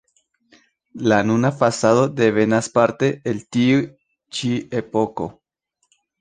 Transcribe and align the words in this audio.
La 1.11 1.17
nuna 1.31 1.51
fasado 1.57 2.07
devenas 2.21 2.67
parte 2.79 3.11
el 3.33 3.43
tiu 3.57 3.85
ĉi 4.39 4.51
epoko. 4.81 5.29